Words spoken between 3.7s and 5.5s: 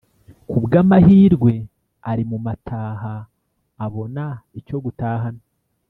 abona icyogutahana